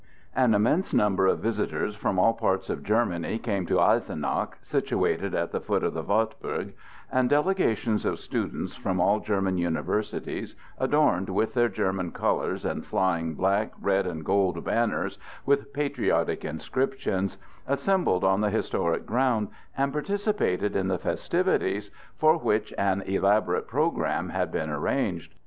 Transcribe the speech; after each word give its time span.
An 0.35 0.55
immense 0.55 0.95
number 0.95 1.27
of 1.27 1.41
visitors 1.41 1.95
from 1.95 2.17
all 2.17 2.33
parts 2.33 2.71
of 2.71 2.81
Germany 2.81 3.37
came 3.37 3.67
to 3.67 3.79
Eisenach, 3.79 4.57
situated 4.63 5.35
at 5.35 5.51
the 5.51 5.61
foot 5.61 5.83
of 5.83 5.93
the 5.93 6.01
Wartburg, 6.01 6.73
and 7.11 7.29
delegations 7.29 8.03
of 8.03 8.19
students 8.19 8.75
from 8.75 8.99
all 8.99 9.19
German 9.19 9.59
universities, 9.59 10.55
adorned 10.79 11.29
with 11.29 11.53
their 11.53 11.69
German 11.69 12.11
colors 12.11 12.65
and 12.65 12.89
carrying 12.89 13.35
black, 13.35 13.73
red 13.79 14.07
and 14.07 14.25
gold 14.25 14.63
banners 14.65 15.19
with 15.45 15.71
patriotic 15.71 16.43
inscriptions, 16.43 17.37
assembled 17.67 18.23
on 18.23 18.41
the 18.41 18.49
historic 18.49 19.05
ground 19.05 19.49
and 19.77 19.93
participated 19.93 20.75
in 20.75 20.87
the 20.87 20.97
festivities, 20.97 21.91
for 22.17 22.37
which 22.39 22.73
an 22.75 23.01
elaborate 23.03 23.67
programme 23.67 24.29
had 24.29 24.51
been 24.51 24.71
arranged. 24.71 25.35